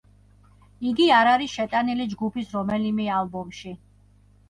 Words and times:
იგი 0.91 1.07
არ 1.19 1.29
არის 1.33 1.53
შეტანილი 1.59 2.09
ჯგუფის 2.17 2.53
რომელიმე 2.59 3.09
ალბომში. 3.23 3.81